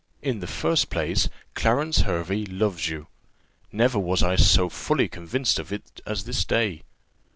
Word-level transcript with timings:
In 0.23 0.39
the 0.39 0.47
first 0.47 0.89
place, 0.89 1.29
Clarence 1.53 1.99
Hervey 1.99 2.45
loves 2.47 2.89
you. 2.89 3.05
Never 3.71 3.99
was 3.99 4.23
I 4.23 4.35
so 4.35 4.67
fully 4.67 5.07
convinced 5.07 5.59
of 5.59 5.71
it 5.71 6.01
as 6.07 6.23
this 6.23 6.43
day. 6.43 6.81